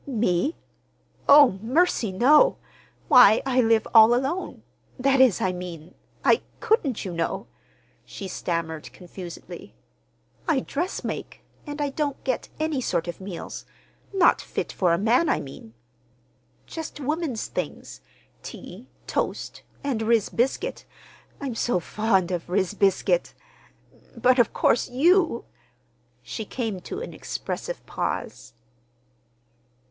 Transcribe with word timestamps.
"Me? 0.07 0.55
Oh, 1.29 1.59
mercy, 1.61 2.11
no! 2.11 2.57
Why, 3.07 3.43
I 3.45 3.61
live 3.61 3.87
all 3.93 4.15
alone—that 4.15 5.21
is, 5.21 5.39
I 5.39 5.51
mean, 5.51 5.93
I 6.25 6.41
couldn't, 6.59 7.05
you 7.05 7.13
know," 7.13 7.45
she 8.03 8.27
stammered 8.27 8.91
confusedly. 8.93 9.75
"I 10.49 10.61
dressmake, 10.61 11.43
and 11.67 11.79
I 11.79 11.89
don't 11.91 12.23
get 12.23 12.49
any 12.59 12.81
sort 12.81 13.07
of 13.07 13.21
meals—not 13.21 14.41
fit 14.41 14.71
for 14.71 14.91
a 14.91 14.97
man, 14.97 15.29
I 15.29 15.39
mean. 15.39 15.75
Just 16.65 16.99
women's 16.99 17.45
things—tea, 17.45 18.87
toast, 19.05 19.61
and 19.83 20.01
riz 20.01 20.29
biscuit. 20.29 20.83
I'm 21.39 21.53
so 21.53 21.79
fond 21.79 22.31
of 22.31 22.49
riz 22.49 22.73
biscuit! 22.73 23.35
But, 24.17 24.39
of 24.39 24.51
course, 24.51 24.89
you—" 24.89 25.45
She 26.23 26.43
came 26.43 26.79
to 26.79 27.01
an 27.01 27.13
expressive 27.13 27.85
pause. 27.85 28.53